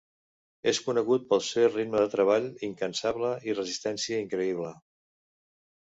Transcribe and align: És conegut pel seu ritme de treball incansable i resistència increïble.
És 0.71 0.79
conegut 0.85 1.27
pel 1.33 1.43
seu 1.49 1.67
ritme 1.75 2.01
de 2.05 2.09
treball 2.15 2.49
incansable 2.69 3.31
i 3.51 3.57
resistència 3.61 4.23
increïble. 4.29 4.73